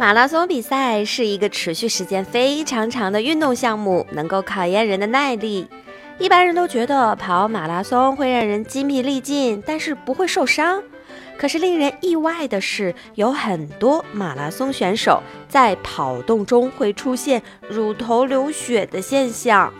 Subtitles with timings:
[0.00, 5.66] 马拉松比赛是一个持续时间非常长的运动项目，能够考验人的耐力。
[6.20, 10.80] 一般人都觉得跑马拉松会让人筋疲力尽，但是不会受伤。
[11.36, 19.74] 可是令人意外的是，有很多马拉松选手在跑动中会出现乳头流血的现象。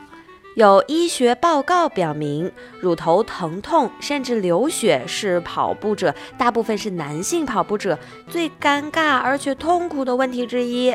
[0.59, 7.97] 有医学报告表明，乳头疼痛甚至流血是跑步者，大部分是男性跑步者
[8.29, 10.93] 最尴尬而且痛苦的问题之一。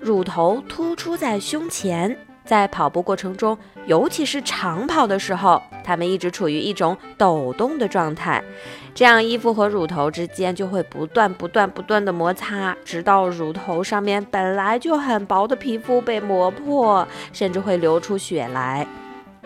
[0.00, 8.42] 乳头突出在胸前，在跑步过程中，尤其是长跑的时候，他们一直处于一种抖动的状态。
[8.94, 18.86] 这样，衣服和乳头之间就会不断、不断、不断的摩擦，直到乳头上面本来就很薄的皮肤被磨破，甚至会流出血来。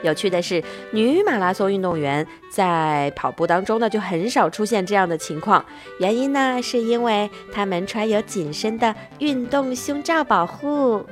[0.02, 5.64] 有趣的是，女马拉松运动员在跑步当中呢，就很少出现这样的情况。
[5.98, 11.04] 原因呢，是因为她们穿有紧身的运动胸罩保护。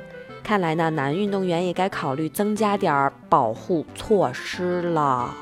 [0.43, 5.33] 看来呢，男运动员也该考虑增加点儿保护措施了。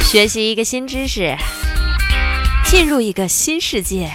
[0.00, 1.36] 学习一个新知识，
[2.64, 4.10] 进入一个新世界。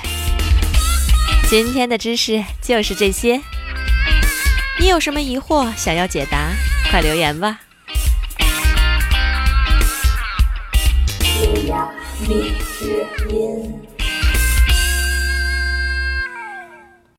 [1.47, 3.39] 今天的知识就是这些。
[4.80, 6.49] 你有什么疑惑想要解答，
[6.89, 7.59] 快留言吧。